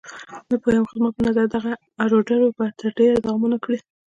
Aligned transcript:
نه 0.49 0.55
پوهېږم، 0.61 0.85
خو 0.89 0.93
زما 0.97 1.09
په 1.15 1.21
نظر 1.27 1.45
دغه 1.55 1.71
اړودوړ 2.03 2.41
به 2.57 2.65
تر 2.79 2.89
ډېره 2.97 3.17
دوام 3.23 3.39
ونه 3.41 3.57
کړي. 3.63 3.79